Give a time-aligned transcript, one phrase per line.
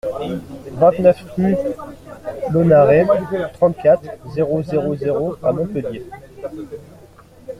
[0.79, 1.55] vingt-neuf rue
[2.51, 3.05] Lunaret,
[3.53, 6.03] trente-quatre, zéro zéro zéro à Montpellier